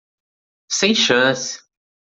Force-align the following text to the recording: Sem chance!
Sem 0.77 0.95
chance! 0.95 1.61